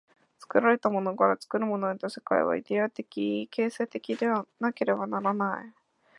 [0.39, 4.25] 作られたものから作るものへと、世界はイデヤ的形成的で
[4.59, 5.73] なければならない。